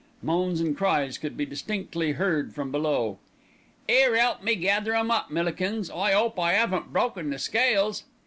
Moans 0.23 0.59
and 0.59 0.75
cries 0.75 1.19
could 1.19 1.37
be 1.37 1.45
distinctly 1.45 2.13
heard 2.13 2.55
from 2.55 2.71
below. 2.71 3.19
"'Ere, 3.87 4.15
'elp 4.15 4.41
me 4.41 4.55
gather 4.55 4.95
'em 4.95 5.11
up, 5.11 5.29
Millikins. 5.29 5.91
I 5.91 6.11
'ope 6.11 6.39
I 6.39 6.55
'aven't 6.55 6.91
broken 6.91 7.29
the 7.29 7.37
scales." 7.37 8.03